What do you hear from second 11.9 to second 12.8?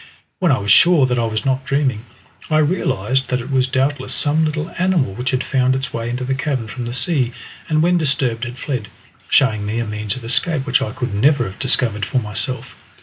for myself.